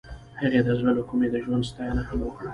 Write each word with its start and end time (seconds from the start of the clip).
هغې 0.41 0.61
د 0.67 0.69
زړه 0.79 0.91
له 0.97 1.03
کومې 1.09 1.27
د 1.31 1.35
ژوند 1.43 1.63
ستاینه 1.69 2.01
هم 2.09 2.19
وکړه. 2.23 2.49